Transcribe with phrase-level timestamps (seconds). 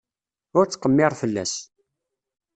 [0.57, 1.53] Ur ttqemmir fell-as.